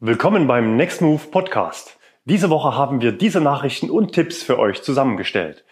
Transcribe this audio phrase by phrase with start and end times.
[0.00, 1.98] Willkommen beim Next Move Podcast.
[2.24, 5.64] Diese Woche haben wir diese Nachrichten und Tipps für euch zusammengestellt.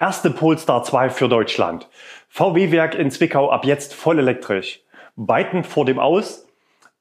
[0.00, 1.86] Erste Polestar 2 für Deutschland.
[2.30, 4.80] VW-Werk in Zwickau ab jetzt voll elektrisch.
[5.16, 6.46] Byton vor dem Aus.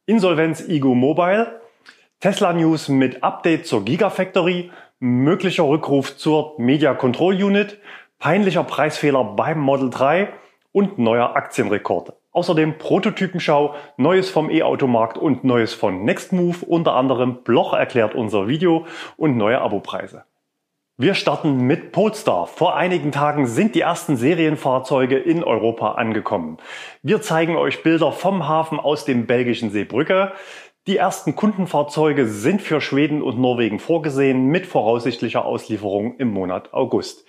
[0.05, 1.61] Insolvenz Igo Mobile.
[2.19, 4.69] Tesla News mit Update zur Gigafactory.
[4.99, 7.79] Möglicher Rückruf zur Media Control Unit.
[8.19, 10.27] Peinlicher Preisfehler beim Model 3
[10.73, 12.11] und neuer Aktienrekord.
[12.35, 18.85] Außerdem Prototypenschau, Neues vom E-Automarkt und Neues von Nextmove, unter anderem Bloch erklärt unser Video
[19.15, 20.25] und neue Abopreise.
[20.97, 22.47] Wir starten mit Polestar.
[22.47, 26.57] Vor einigen Tagen sind die ersten Serienfahrzeuge in Europa angekommen.
[27.01, 30.33] Wir zeigen euch Bilder vom Hafen aus dem belgischen Seebrücke.
[30.87, 37.25] Die ersten Kundenfahrzeuge sind für Schweden und Norwegen vorgesehen mit voraussichtlicher Auslieferung im Monat August.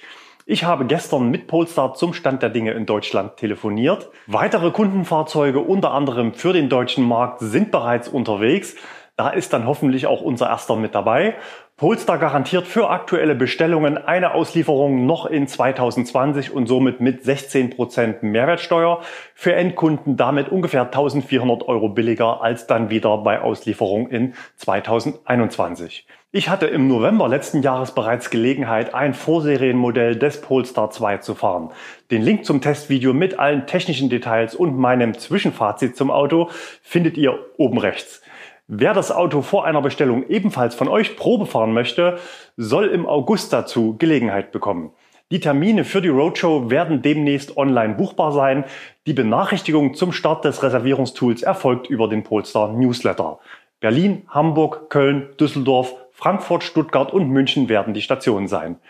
[0.48, 4.10] Ich habe gestern mit Polestar zum Stand der Dinge in Deutschland telefoniert.
[4.28, 8.76] Weitere Kundenfahrzeuge, unter anderem für den deutschen Markt, sind bereits unterwegs.
[9.16, 11.34] Da ist dann hoffentlich auch unser erster mit dabei.
[11.78, 18.22] Polestar garantiert für aktuelle Bestellungen eine Auslieferung noch in 2020 und somit mit 16 Prozent
[18.22, 19.02] Mehrwertsteuer.
[19.34, 26.06] Für Endkunden damit ungefähr 1400 Euro billiger als dann wieder bei Auslieferung in 2021.
[26.32, 31.72] Ich hatte im November letzten Jahres bereits Gelegenheit, ein Vorserienmodell des Polestar 2 zu fahren.
[32.10, 36.48] Den Link zum Testvideo mit allen technischen Details und meinem Zwischenfazit zum Auto
[36.80, 38.22] findet ihr oben rechts.
[38.68, 42.18] Wer das Auto vor einer Bestellung ebenfalls von euch Probe fahren möchte,
[42.56, 44.90] soll im August dazu Gelegenheit bekommen.
[45.30, 48.64] Die Termine für die Roadshow werden demnächst online buchbar sein.
[49.06, 53.38] Die Benachrichtigung zum Start des Reservierungstools erfolgt über den Polestar Newsletter.
[53.78, 58.80] Berlin, Hamburg, Köln, Düsseldorf, Frankfurt, Stuttgart und München werden die Stationen sein.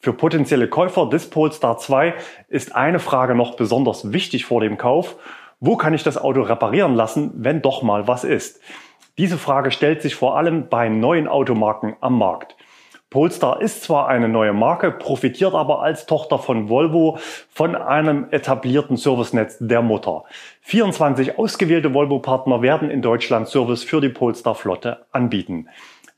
[0.00, 2.12] Für potenzielle Käufer des Polestar 2
[2.48, 5.16] ist eine Frage noch besonders wichtig vor dem Kauf.
[5.58, 8.60] Wo kann ich das Auto reparieren lassen, wenn doch mal was ist?
[9.18, 12.56] Diese Frage stellt sich vor allem bei neuen Automarken am Markt.
[13.12, 17.18] Polestar ist zwar eine neue Marke, profitiert aber als Tochter von Volvo
[17.50, 20.24] von einem etablierten Servicenetz der Mutter.
[20.62, 25.68] 24 ausgewählte Volvo-Partner werden in Deutschland Service für die Polestar-Flotte anbieten.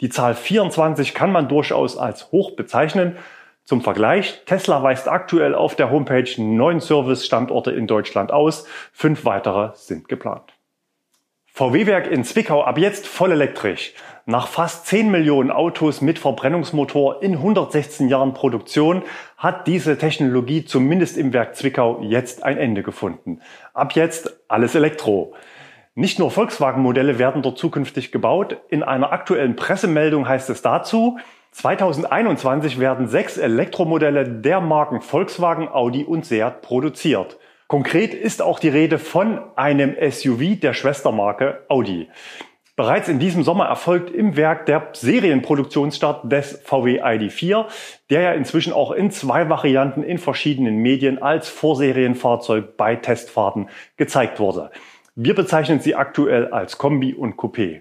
[0.00, 3.16] Die Zahl 24 kann man durchaus als hoch bezeichnen.
[3.64, 9.70] Zum Vergleich, Tesla weist aktuell auf der Homepage neun Service-Standorte in Deutschland aus, fünf weitere
[9.74, 10.54] sind geplant.
[11.56, 13.94] VW-Werk in Zwickau ab jetzt voll elektrisch.
[14.26, 19.04] Nach fast 10 Millionen Autos mit Verbrennungsmotor in 116 Jahren Produktion
[19.36, 23.38] hat diese Technologie zumindest im Werk Zwickau jetzt ein Ende gefunden.
[23.72, 25.34] Ab jetzt alles Elektro.
[25.94, 28.56] Nicht nur Volkswagen-Modelle werden dort zukünftig gebaut.
[28.68, 31.20] In einer aktuellen Pressemeldung heißt es dazu,
[31.52, 37.38] 2021 werden sechs Elektromodelle der Marken Volkswagen, Audi und Seat produziert.
[37.74, 42.08] Konkret ist auch die Rede von einem SUV der Schwestermarke Audi.
[42.76, 47.64] Bereits in diesem Sommer erfolgt im Werk der Serienproduktionsstart des VW ID4,
[48.10, 54.38] der ja inzwischen auch in zwei Varianten in verschiedenen Medien als Vorserienfahrzeug bei Testfahrten gezeigt
[54.38, 54.70] wurde.
[55.16, 57.80] Wir bezeichnen sie aktuell als Kombi und Coupé.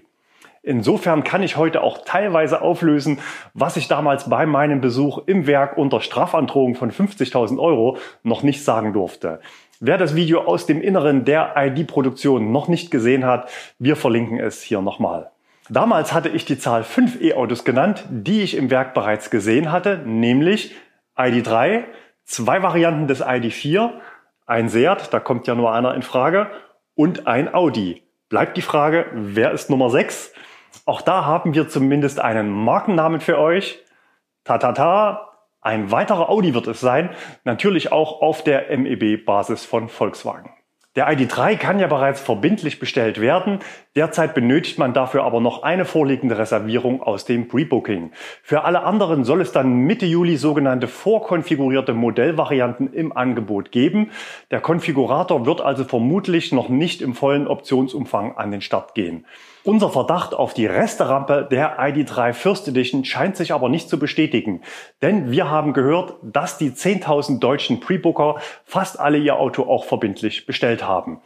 [0.66, 3.20] Insofern kann ich heute auch teilweise auflösen,
[3.52, 8.64] was ich damals bei meinem Besuch im Werk unter Strafandrohung von 50.000 Euro noch nicht
[8.64, 9.40] sagen durfte.
[9.80, 14.62] Wer das Video aus dem Inneren der ID-Produktion noch nicht gesehen hat, wir verlinken es
[14.62, 15.30] hier nochmal.
[15.68, 19.98] Damals hatte ich die Zahl 5 E-Autos genannt, die ich im Werk bereits gesehen hatte,
[20.04, 20.74] nämlich
[21.16, 21.84] ID3,
[22.24, 23.90] zwei Varianten des ID4,
[24.46, 26.50] ein Seat, da kommt ja nur einer in Frage,
[26.94, 28.02] und ein Audi.
[28.28, 30.32] Bleibt die Frage, wer ist Nummer 6?
[30.86, 33.82] Auch da haben wir zumindest einen Markennamen für euch.
[34.44, 35.33] Tatata,
[35.64, 37.10] ein weiterer Audi wird es sein,
[37.44, 40.50] natürlich auch auf der MEB-Basis von Volkswagen.
[40.94, 43.58] Der ID3 kann ja bereits verbindlich bestellt werden.
[43.96, 48.12] Derzeit benötigt man dafür aber noch eine vorliegende Reservierung aus dem Pre-Booking.
[48.44, 54.10] Für alle anderen soll es dann Mitte Juli sogenannte vorkonfigurierte Modellvarianten im Angebot geben.
[54.52, 59.26] Der Konfigurator wird also vermutlich noch nicht im vollen Optionsumfang an den Start gehen.
[59.66, 64.60] Unser Verdacht auf die Resterampe der ID3 First Edition scheint sich aber nicht zu bestätigen,
[65.00, 68.36] denn wir haben gehört, dass die 10.000 deutschen Pre-Booker
[68.66, 71.22] fast alle ihr Auto auch verbindlich bestellt haben.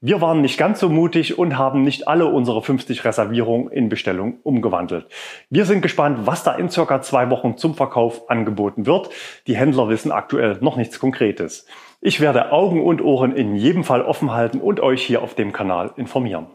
[0.00, 4.40] Wir waren nicht ganz so mutig und haben nicht alle unsere 50 Reservierungen in Bestellung
[4.42, 5.06] umgewandelt.
[5.48, 9.10] Wir sind gespannt, was da in circa zwei Wochen zum Verkauf angeboten wird.
[9.46, 11.66] Die Händler wissen aktuell noch nichts Konkretes.
[12.00, 15.52] Ich werde Augen und Ohren in jedem Fall offen halten und euch hier auf dem
[15.52, 16.48] Kanal informieren.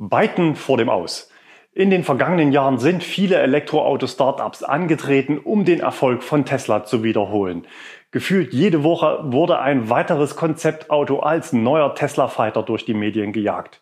[0.00, 1.28] Byton vor dem Aus.
[1.72, 7.66] In den vergangenen Jahren sind viele Elektroauto-Startups angetreten, um den Erfolg von Tesla zu wiederholen.
[8.12, 13.80] Gefühlt jede Woche wurde ein weiteres Konzeptauto als neuer Tesla Fighter durch die Medien gejagt.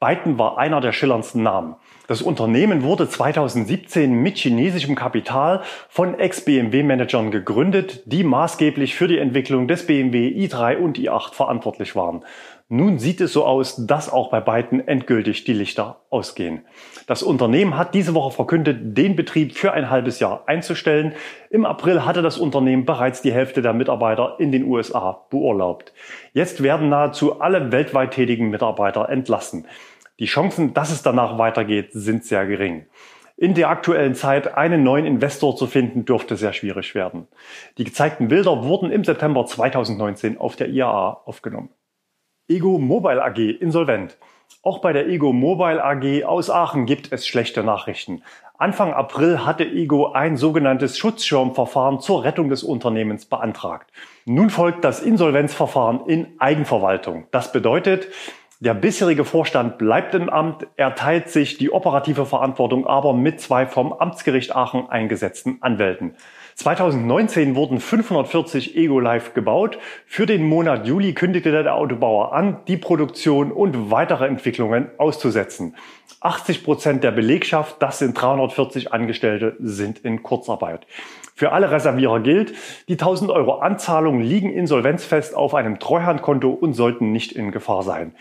[0.00, 1.76] Byton war einer der schillerndsten Namen.
[2.08, 9.68] Das Unternehmen wurde 2017 mit chinesischem Kapital von Ex-BMW-Managern gegründet, die maßgeblich für die Entwicklung
[9.68, 12.24] des BMW i3 und i8 verantwortlich waren.
[12.74, 16.64] Nun sieht es so aus, dass auch bei beiden endgültig die Lichter ausgehen.
[17.06, 21.12] Das Unternehmen hat diese Woche verkündet, den Betrieb für ein halbes Jahr einzustellen.
[21.50, 25.92] Im April hatte das Unternehmen bereits die Hälfte der Mitarbeiter in den USA beurlaubt.
[26.32, 29.66] Jetzt werden nahezu alle weltweit tätigen Mitarbeiter entlassen.
[30.18, 32.86] Die Chancen, dass es danach weitergeht, sind sehr gering.
[33.36, 37.28] In der aktuellen Zeit einen neuen Investor zu finden, dürfte sehr schwierig werden.
[37.76, 41.68] Die gezeigten Bilder wurden im September 2019 auf der IAA aufgenommen.
[42.48, 44.18] Ego Mobile AG insolvent.
[44.64, 48.22] Auch bei der Ego Mobile AG aus Aachen gibt es schlechte Nachrichten.
[48.58, 53.92] Anfang April hatte Ego ein sogenanntes Schutzschirmverfahren zur Rettung des Unternehmens beantragt.
[54.24, 57.28] Nun folgt das Insolvenzverfahren in Eigenverwaltung.
[57.30, 58.08] Das bedeutet,
[58.58, 63.66] der bisherige Vorstand bleibt im Amt, er teilt sich die operative Verantwortung aber mit zwei
[63.66, 66.16] vom Amtsgericht Aachen eingesetzten Anwälten.
[66.56, 69.78] 2019 wurden 540 Ego Live gebaut.
[70.06, 75.74] Für den Monat Juli kündigte der Autobauer an, die Produktion und weitere Entwicklungen auszusetzen.
[76.20, 80.86] 80 Prozent der Belegschaft, das sind 340 Angestellte, sind in Kurzarbeit.
[81.34, 82.54] Für alle Reservierer gilt,
[82.88, 88.14] die 1000 Euro Anzahlungen liegen insolvenzfest auf einem Treuhandkonto und sollten nicht in Gefahr sein.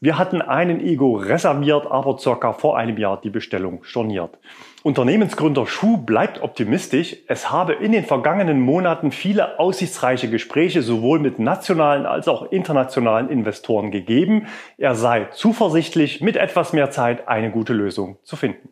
[0.00, 4.38] Wir hatten einen Ego reserviert, aber circa vor einem Jahr die Bestellung storniert.
[4.84, 7.16] Unternehmensgründer Schuh bleibt optimistisch.
[7.26, 13.28] Es habe in den vergangenen Monaten viele aussichtsreiche Gespräche sowohl mit nationalen als auch internationalen
[13.28, 14.46] Investoren gegeben.
[14.76, 18.68] Er sei zuversichtlich, mit etwas mehr Zeit eine gute Lösung zu finden.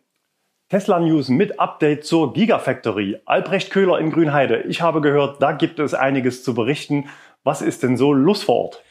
[0.69, 3.21] Tesla News mit Update zur Gigafactory.
[3.25, 4.63] Albrecht Köhler in Grünheide.
[4.69, 7.09] Ich habe gehört, da gibt es einiges zu berichten.
[7.43, 8.83] Was ist denn so los vor Ort?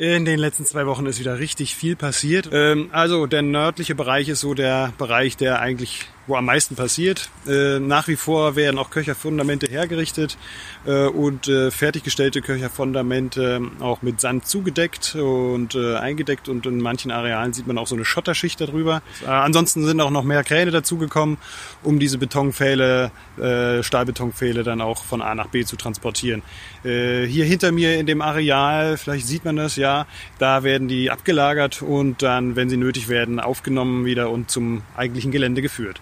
[0.00, 2.48] In den letzten zwei Wochen ist wieder richtig viel passiert.
[2.54, 7.28] Ähm, also der nördliche Bereich ist so der Bereich, der eigentlich wo am meisten passiert.
[7.46, 10.38] Äh, nach wie vor werden auch Köcherfundamente hergerichtet
[10.86, 17.52] äh, und äh, fertiggestellte Köcherfundamente auch mit Sand zugedeckt und eingedeckt und in manchen Arealen
[17.52, 19.02] sieht man auch so eine Schotterschicht darüber.
[19.26, 21.38] Ansonsten sind auch noch mehr Kräne dazugekommen,
[21.82, 26.42] um diese Betonpfähle, äh, Stahlbetonpfähle dann auch von A nach B zu transportieren.
[26.82, 30.06] hier hinter mir in dem Areal, vielleicht sieht man das, ja,
[30.38, 35.32] da werden die abgelagert und dann, wenn sie nötig werden, aufgenommen wieder und zum eigentlichen
[35.32, 36.00] Gelände geführt.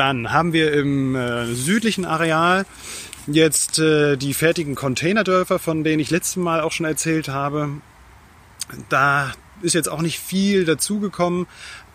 [0.00, 2.64] Dann haben wir im äh, südlichen Areal
[3.26, 7.68] jetzt äh, die fertigen Containerdörfer, von denen ich letztes Mal auch schon erzählt habe.
[8.88, 9.30] Da
[9.62, 11.46] ist jetzt auch nicht viel dazugekommen,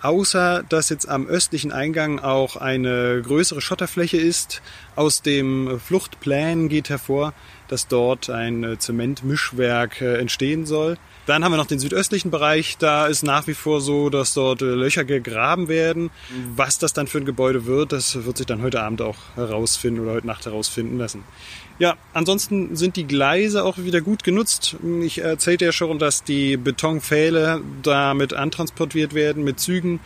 [0.02, 4.62] außer dass jetzt am östlichen Eingang auch eine größere Schotterfläche ist.
[4.96, 7.34] Aus dem Fluchtplan geht hervor,
[7.68, 10.98] dass dort ein äh, Zementmischwerk äh, entstehen soll.
[11.26, 12.78] Dann haben wir noch den südöstlichen Bereich.
[12.78, 16.12] Da ist nach wie vor so, dass dort äh, Löcher gegraben werden.
[16.56, 20.02] Was das dann für ein Gebäude wird, das wird sich dann heute Abend auch herausfinden
[20.02, 21.24] oder heute Nacht herausfinden lassen.
[21.78, 24.78] Ja, ansonsten sind die Gleise auch wieder gut genutzt.
[25.02, 30.00] Ich erzählte ja schon, dass die Betonpfähle damit antransportiert werden mit Zügen.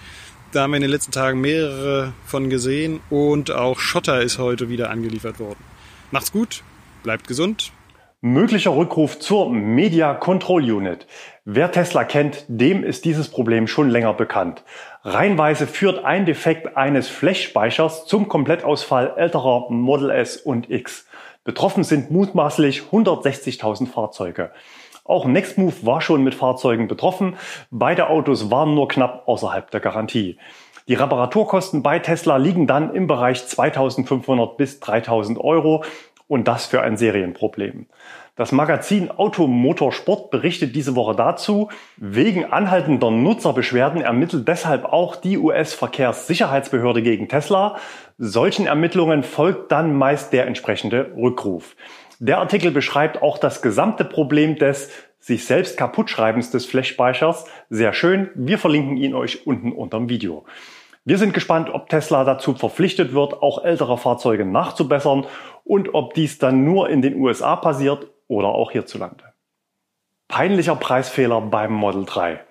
[0.52, 4.70] Da haben wir in den letzten Tagen mehrere von gesehen und auch Schotter ist heute
[4.70, 5.64] wieder angeliefert worden.
[6.12, 6.64] Macht's gut,
[7.04, 7.72] bleibt gesund
[8.22, 11.08] Möglicher Rückruf zur Media Control Unit.
[11.46, 14.66] Wer Tesla kennt, dem ist dieses Problem schon länger bekannt.
[15.04, 21.08] Reihenweise führt ein Defekt eines Flash-Speichers zum Komplettausfall älterer Model S und X.
[21.46, 24.52] Betroffen sind mutmaßlich 160.000 Fahrzeuge.
[25.10, 27.36] Auch Nextmove war schon mit Fahrzeugen betroffen.
[27.72, 30.38] Beide Autos waren nur knapp außerhalb der Garantie.
[30.88, 35.84] Die Reparaturkosten bei Tesla liegen dann im Bereich 2500 bis 3000 Euro
[36.28, 37.88] und das für ein Serienproblem.
[38.36, 47.02] Das Magazin Automotorsport berichtet diese Woche dazu, wegen anhaltender Nutzerbeschwerden ermittelt deshalb auch die US-Verkehrssicherheitsbehörde
[47.02, 47.78] gegen Tesla.
[48.20, 51.76] Solchen Ermittlungen folgt dann meist der entsprechende Rückruf.
[52.22, 57.46] Der Artikel beschreibt auch das gesamte Problem des sich selbst kaputtschreibens des Flash-Speichers.
[57.70, 58.30] Sehr schön.
[58.36, 60.44] Wir verlinken ihn euch unten unterm Video.
[61.06, 65.28] Wir sind gespannt, ob Tesla dazu verpflichtet wird, auch ältere Fahrzeuge nachzubessern
[65.64, 69.24] und ob dies dann nur in den USA passiert oder auch hierzulande.
[70.28, 72.42] Peinlicher Preisfehler beim Model 3.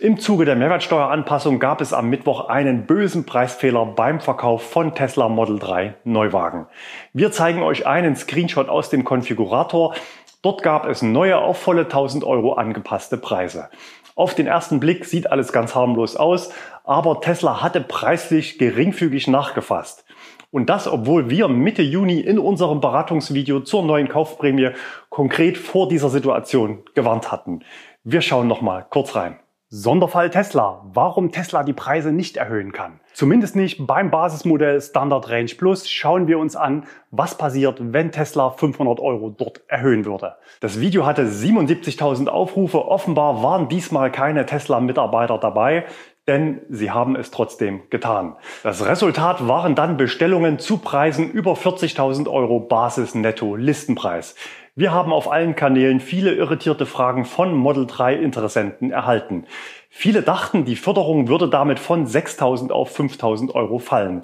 [0.00, 5.28] Im Zuge der Mehrwertsteueranpassung gab es am Mittwoch einen bösen Preisfehler beim Verkauf von Tesla
[5.28, 6.66] Model 3 Neuwagen.
[7.12, 9.96] Wir zeigen euch einen Screenshot aus dem Konfigurator.
[10.40, 13.70] Dort gab es neue auf volle 1000 Euro angepasste Preise.
[14.14, 16.52] Auf den ersten Blick sieht alles ganz harmlos aus,
[16.84, 20.04] aber Tesla hatte preislich geringfügig nachgefasst.
[20.52, 24.70] Und das, obwohl wir Mitte Juni in unserem Beratungsvideo zur neuen Kaufprämie
[25.08, 27.64] konkret vor dieser Situation gewarnt hatten.
[28.04, 29.40] Wir schauen noch mal kurz rein.
[29.70, 30.80] Sonderfall Tesla.
[30.94, 33.00] Warum Tesla die Preise nicht erhöhen kann.
[33.12, 38.48] Zumindest nicht beim Basismodell Standard Range Plus schauen wir uns an, was passiert, wenn Tesla
[38.48, 40.36] 500 Euro dort erhöhen würde.
[40.60, 42.88] Das Video hatte 77.000 Aufrufe.
[42.88, 45.84] Offenbar waren diesmal keine Tesla-Mitarbeiter dabei,
[46.26, 48.36] denn sie haben es trotzdem getan.
[48.62, 54.34] Das Resultat waren dann Bestellungen zu Preisen über 40.000 Euro Basis-Netto-Listenpreis.
[54.78, 59.44] Wir haben auf allen Kanälen viele irritierte Fragen von Model 3 Interessenten erhalten.
[59.90, 64.22] Viele dachten, die Förderung würde damit von 6.000 auf 5.000 Euro fallen.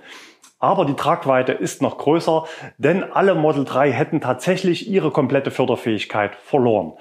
[0.60, 2.44] Aber die Tragweite ist noch größer,
[2.78, 6.92] denn alle Model 3 hätten tatsächlich ihre komplette Förderfähigkeit verloren.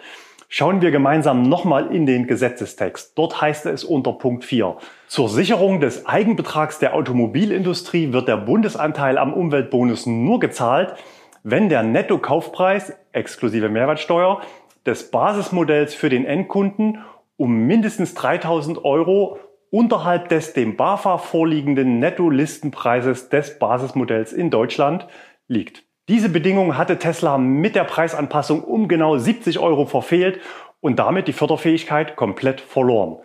[0.49, 3.15] Schauen wir gemeinsam nochmal in den Gesetzestext.
[3.15, 4.77] Dort heißt es unter Punkt 4.
[5.05, 10.95] Zur Sicherung des Eigenbetrags der Automobilindustrie wird der Bundesanteil am Umweltbonus nur gezahlt,
[11.43, 14.41] wenn der Nettokaufpreis exklusive Mehrwertsteuer
[14.85, 16.99] des Basismodells für den Endkunden
[17.37, 25.07] um mindestens 3000 Euro unterhalb des dem BAFA vorliegenden Netto-Listenpreises des Basismodells in Deutschland
[25.47, 25.83] liegt.
[26.09, 30.39] Diese Bedingung hatte Tesla mit der Preisanpassung um genau 70 Euro verfehlt
[30.79, 33.17] und damit die Förderfähigkeit komplett verloren.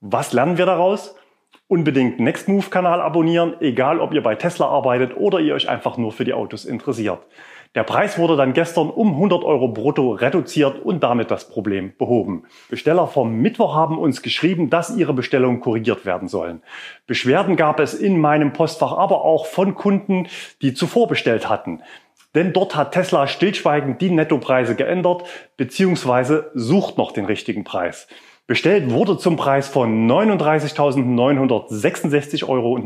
[0.00, 1.16] Was lernen wir daraus?
[1.66, 6.24] Unbedingt Nextmove-Kanal abonnieren, egal ob ihr bei Tesla arbeitet oder ihr euch einfach nur für
[6.24, 7.20] die Autos interessiert.
[7.76, 12.44] Der Preis wurde dann gestern um 100 Euro brutto reduziert und damit das Problem behoben.
[12.70, 16.62] Besteller vom Mittwoch haben uns geschrieben, dass ihre Bestellungen korrigiert werden sollen.
[17.06, 20.26] Beschwerden gab es in meinem Postfach aber auch von Kunden,
[20.62, 21.82] die zuvor bestellt hatten.
[22.34, 25.24] Denn dort hat Tesla stillschweigend die Nettopreise geändert
[25.58, 26.44] bzw.
[26.54, 28.08] sucht noch den richtigen Preis.
[28.46, 32.78] Bestellt wurde zum Preis von 39.966,39 Euro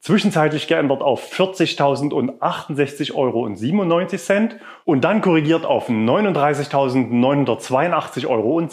[0.00, 3.48] zwischenzeitlich geändert auf 40.068,97 Euro
[4.84, 8.66] und dann korrigiert auf 39.982,76 Euro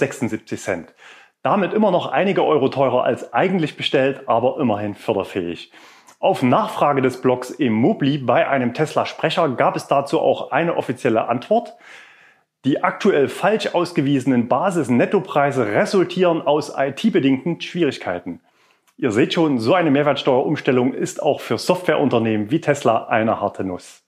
[1.41, 5.71] Damit immer noch einige Euro teurer als eigentlich bestellt, aber immerhin förderfähig.
[6.19, 11.75] Auf Nachfrage des Blogs Immobli bei einem Tesla-Sprecher gab es dazu auch eine offizielle Antwort.
[12.63, 18.41] Die aktuell falsch ausgewiesenen Basis-Nettopreise resultieren aus IT-bedingten Schwierigkeiten.
[18.97, 24.03] Ihr seht schon, so eine Mehrwertsteuerumstellung ist auch für Softwareunternehmen wie Tesla eine harte Nuss.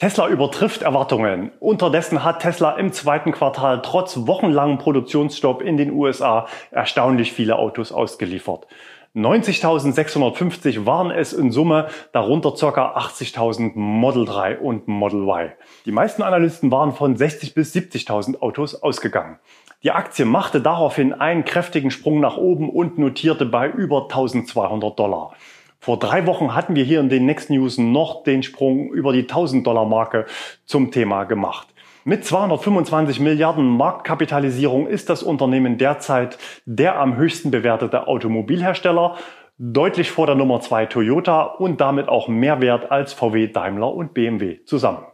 [0.00, 1.52] Tesla übertrifft Erwartungen.
[1.60, 7.92] Unterdessen hat Tesla im zweiten Quartal trotz wochenlangem Produktionsstopp in den USA erstaunlich viele Autos
[7.92, 8.66] ausgeliefert.
[9.14, 12.96] 90.650 waren es in Summe, darunter ca.
[12.98, 15.52] 80.000 Model 3 und Model Y.
[15.86, 19.38] Die meisten Analysten waren von 60.000 bis 70.000 Autos ausgegangen.
[19.84, 25.34] Die Aktie machte daraufhin einen kräftigen Sprung nach oben und notierte bei über 1200 Dollar.
[25.78, 29.28] Vor drei Wochen hatten wir hier in den Next News noch den Sprung über die
[29.28, 30.26] 1000 Dollar Marke
[30.64, 31.73] zum Thema gemacht.
[32.06, 39.16] Mit 225 Milliarden Marktkapitalisierung ist das Unternehmen derzeit der am höchsten bewertete Automobilhersteller,
[39.56, 44.12] deutlich vor der Nummer 2 Toyota und damit auch mehr wert als VW, Daimler und
[44.12, 45.06] BMW zusammen.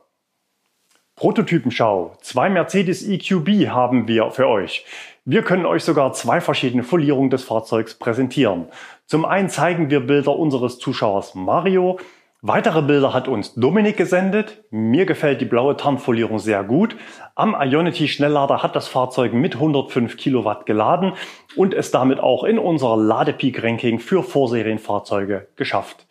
[1.14, 2.16] Prototypenschau.
[2.22, 4.84] Zwei Mercedes EQB haben wir für euch.
[5.24, 8.66] Wir können euch sogar zwei verschiedene Folierungen des Fahrzeugs präsentieren.
[9.06, 12.00] Zum einen zeigen wir Bilder unseres Zuschauers Mario,
[12.42, 14.64] Weitere Bilder hat uns Dominik gesendet.
[14.70, 16.96] Mir gefällt die blaue Tarnfolierung sehr gut.
[17.34, 21.12] Am Ionity Schnelllader hat das Fahrzeug mit 105 Kilowatt geladen
[21.54, 26.06] und es damit auch in unser Ladepeak-Ranking für Vorserienfahrzeuge geschafft.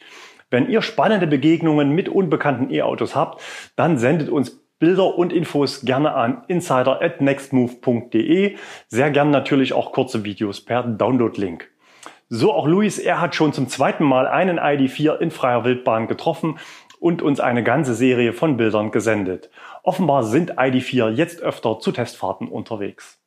[0.51, 3.41] Wenn ihr spannende Begegnungen mit unbekannten E-Autos habt,
[3.75, 8.55] dann sendet uns Bilder und Infos gerne an insider@nextmove.de.
[8.87, 11.71] Sehr gern natürlich auch kurze Videos per Download-Link.
[12.31, 16.59] So auch Luis, er hat schon zum zweiten Mal einen ID4 in freier Wildbahn getroffen
[16.99, 19.49] und uns eine ganze Serie von Bildern gesendet.
[19.81, 23.19] Offenbar sind ID4 jetzt öfter zu Testfahrten unterwegs.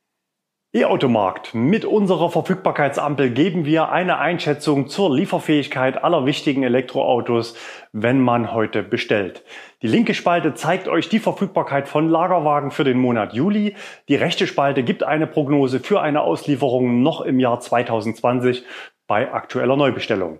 [0.74, 1.52] E-Automarkt.
[1.52, 7.54] Mit unserer Verfügbarkeitsampel geben wir eine Einschätzung zur Lieferfähigkeit aller wichtigen Elektroautos,
[7.92, 9.44] wenn man heute bestellt.
[9.82, 13.74] Die linke Spalte zeigt euch die Verfügbarkeit von Lagerwagen für den Monat Juli.
[14.08, 18.64] Die rechte Spalte gibt eine Prognose für eine Auslieferung noch im Jahr 2020
[19.12, 20.38] bei aktueller Neubestellung.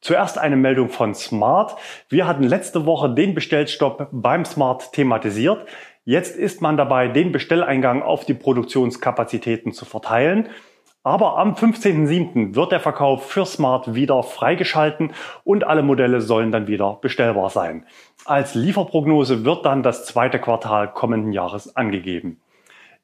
[0.00, 1.76] Zuerst eine Meldung von Smart.
[2.08, 5.66] Wir hatten letzte Woche den Bestellstopp beim Smart thematisiert.
[6.06, 10.48] Jetzt ist man dabei, den Bestelleingang auf die Produktionskapazitäten zu verteilen.
[11.02, 12.54] Aber am 15.07.
[12.54, 15.12] wird der Verkauf für Smart wieder freigeschalten
[15.44, 17.84] und alle Modelle sollen dann wieder bestellbar sein.
[18.24, 22.40] Als Lieferprognose wird dann das zweite Quartal kommenden Jahres angegeben.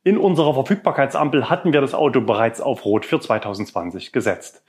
[0.04, 4.64] In unserer Verfügbarkeitsampel hatten wir das Auto bereits auf Rot für 2020 gesetzt.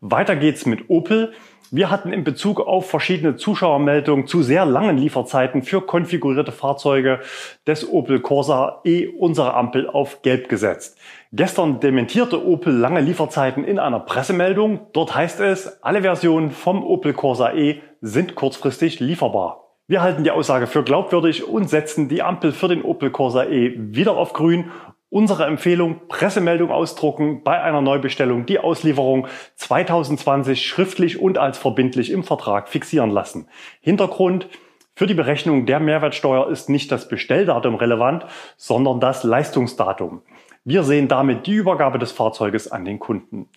[0.00, 1.32] Weiter geht's mit Opel.
[1.70, 7.20] Wir hatten in Bezug auf verschiedene Zuschauermeldungen zu sehr langen Lieferzeiten für konfigurierte Fahrzeuge
[7.66, 10.98] des Opel Corsa E unsere Ampel auf Gelb gesetzt.
[11.32, 14.86] Gestern dementierte Opel lange Lieferzeiten in einer Pressemeldung.
[14.92, 19.66] Dort heißt es, alle Versionen vom Opel Corsa E sind kurzfristig lieferbar.
[19.88, 23.72] Wir halten die Aussage für glaubwürdig und setzen die Ampel für den Opel Corsa E
[23.76, 24.72] wieder auf grün
[25.16, 32.22] Unsere Empfehlung, Pressemeldung ausdrucken, bei einer Neubestellung die Auslieferung 2020 schriftlich und als verbindlich im
[32.22, 33.48] Vertrag fixieren lassen.
[33.80, 34.46] Hintergrund,
[34.94, 38.26] für die Berechnung der Mehrwertsteuer ist nicht das Bestelldatum relevant,
[38.58, 40.20] sondern das Leistungsdatum.
[40.64, 43.48] Wir sehen damit die Übergabe des Fahrzeuges an den Kunden.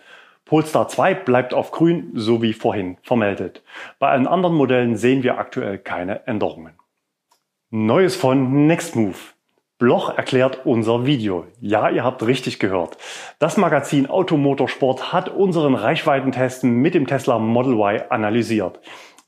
[0.46, 3.64] Polestar 2 bleibt auf grün, so wie vorhin vermeldet.
[4.00, 6.76] Bei allen anderen Modellen sehen wir aktuell keine Änderungen.
[7.70, 9.34] Neues von Nextmove.
[9.80, 11.46] Bloch erklärt unser Video.
[11.62, 12.98] Ja, ihr habt richtig gehört.
[13.40, 18.82] Das Magazin Automotorsport hat unseren Reichweitentesten mit dem Tesla Model Y analysiert.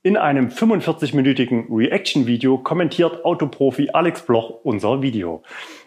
[0.04, 5.42] In einem 45-minütigen Reaction-Video kommentiert Autoprofi Alex Bloch unser Video.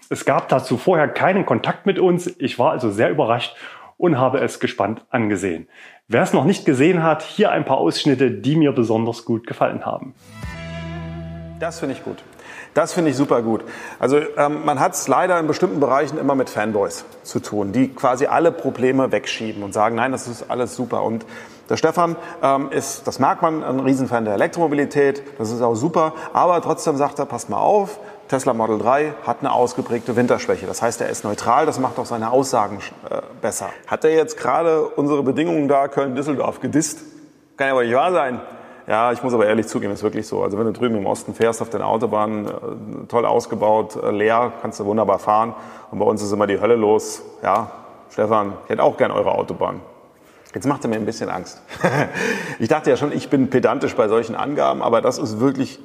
[0.08, 2.34] Es gab dazu vorher keinen Kontakt mit uns.
[2.38, 3.54] Ich war also sehr überrascht
[3.98, 5.68] und habe es gespannt angesehen.
[6.08, 9.84] Wer es noch nicht gesehen hat, hier ein paar Ausschnitte, die mir besonders gut gefallen
[9.84, 10.14] haben.
[11.60, 12.16] Das finde ich gut.
[12.74, 13.64] Das finde ich super gut.
[14.00, 17.94] Also ähm, man hat es leider in bestimmten Bereichen immer mit Fanboys zu tun, die
[17.94, 21.04] quasi alle Probleme wegschieben und sagen, nein, das ist alles super.
[21.04, 21.24] Und
[21.70, 26.12] der Stefan ähm, ist, das merkt man, ein Riesenfan der Elektromobilität, das ist auch super,
[26.32, 30.66] aber trotzdem sagt er, passt mal auf, Tesla Model 3 hat eine ausgeprägte Winterschwäche.
[30.66, 33.68] Das heißt, er ist neutral, das macht auch seine Aussagen äh, besser.
[33.86, 37.00] Hat er jetzt gerade unsere Bedingungen da Köln-Düsseldorf gedisst?
[37.56, 38.40] Kann ja wohl nicht wahr sein.
[38.86, 40.42] Ja, ich muss aber ehrlich zugeben, ist wirklich so.
[40.42, 42.50] Also wenn du drüben im Osten fährst auf den Autobahnen, äh,
[43.08, 45.54] toll ausgebaut, äh, leer, kannst du wunderbar fahren.
[45.90, 47.22] Und bei uns ist immer die Hölle los.
[47.42, 47.70] Ja,
[48.10, 49.80] Stefan, ich hätte auch gern eure Autobahn.
[50.54, 51.62] Jetzt macht er mir ein bisschen Angst.
[52.58, 55.80] ich dachte ja schon, ich bin pedantisch bei solchen Angaben, aber das ist wirklich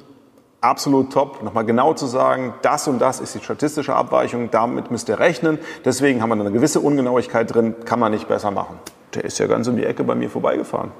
[0.60, 5.08] absolut top, nochmal genau zu sagen, das und das ist die statistische Abweichung, damit müsst
[5.08, 5.58] ihr rechnen.
[5.84, 8.78] Deswegen haben wir eine gewisse Ungenauigkeit drin, kann man nicht besser machen.
[9.14, 10.92] Der ist ja ganz um die Ecke bei mir vorbeigefahren.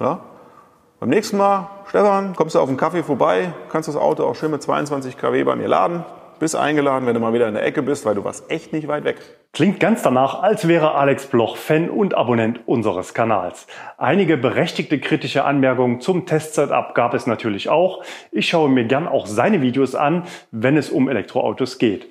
[0.00, 0.20] Ja?
[1.04, 4.50] Beim nächsten Mal, Stefan, kommst du auf einen Kaffee vorbei, kannst das Auto auch schön
[4.50, 6.02] mit 22 kW bei mir laden.
[6.38, 8.88] Bist eingeladen, wenn du mal wieder in der Ecke bist, weil du warst echt nicht
[8.88, 9.18] weit weg.
[9.52, 13.66] Klingt ganz danach, als wäre Alex Bloch Fan und Abonnent unseres Kanals.
[13.98, 18.02] Einige berechtigte kritische Anmerkungen zum Testsetup gab es natürlich auch.
[18.32, 22.08] Ich schaue mir gern auch seine Videos an, wenn es um Elektroautos geht.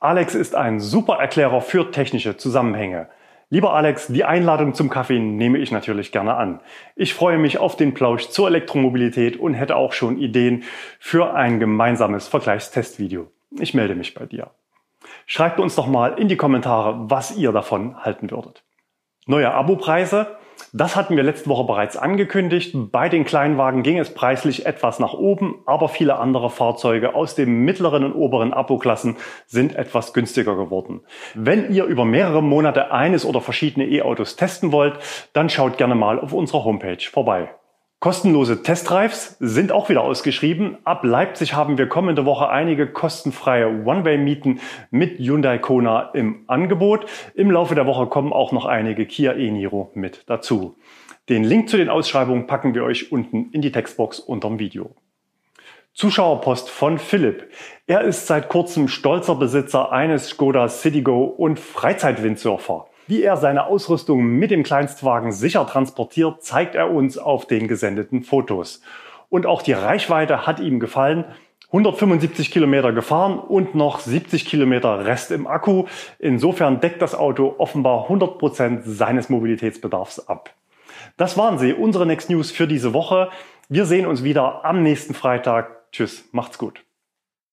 [0.00, 3.08] Alex ist ein super Erklärer für technische Zusammenhänge.
[3.54, 6.58] Lieber Alex, die Einladung zum Kaffee nehme ich natürlich gerne an.
[6.96, 10.64] Ich freue mich auf den Plausch zur Elektromobilität und hätte auch schon Ideen
[10.98, 13.30] für ein gemeinsames Vergleichstestvideo.
[13.60, 14.50] Ich melde mich bei dir.
[15.26, 18.64] Schreibt uns doch mal in die Kommentare, was ihr davon halten würdet.
[19.26, 20.36] Neue Abopreise?
[20.74, 22.76] Das hatten wir letzte Woche bereits angekündigt.
[22.92, 27.64] Bei den Kleinwagen ging es preislich etwas nach oben, aber viele andere Fahrzeuge aus den
[27.64, 31.00] mittleren und oberen Abo-Klassen sind etwas günstiger geworden.
[31.34, 34.98] Wenn ihr über mehrere Monate eines oder verschiedene E-Autos testen wollt,
[35.32, 37.48] dann schaut gerne mal auf unserer Homepage vorbei.
[38.04, 40.76] Kostenlose Testdrives sind auch wieder ausgeschrieben.
[40.84, 47.06] Ab Leipzig haben wir kommende Woche einige kostenfreie One-Way-Mieten mit Hyundai Kona im Angebot.
[47.34, 50.76] Im Laufe der Woche kommen auch noch einige Kia e-Niro mit dazu.
[51.30, 54.94] Den Link zu den Ausschreibungen packen wir euch unten in die Textbox unterm Video.
[55.94, 57.48] Zuschauerpost von Philipp.
[57.86, 62.84] Er ist seit kurzem stolzer Besitzer eines Skoda Citigo und Freizeitwindsurfer.
[63.06, 68.22] Wie er seine Ausrüstung mit dem Kleinstwagen sicher transportiert, zeigt er uns auf den gesendeten
[68.22, 68.80] Fotos.
[69.28, 71.24] Und auch die Reichweite hat ihm gefallen.
[71.68, 75.86] 175 Kilometer gefahren und noch 70 Kilometer Rest im Akku.
[76.18, 80.54] Insofern deckt das Auto offenbar 100 Prozent seines Mobilitätsbedarfs ab.
[81.16, 83.28] Das waren sie, unsere Next News für diese Woche.
[83.68, 85.90] Wir sehen uns wieder am nächsten Freitag.
[85.90, 86.83] Tschüss, macht's gut.